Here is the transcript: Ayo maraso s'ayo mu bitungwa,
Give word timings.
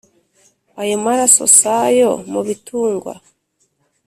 Ayo 0.81 0.95
maraso 1.05 1.43
s'ayo 1.57 2.11
mu 2.31 2.41
bitungwa, 2.47 3.13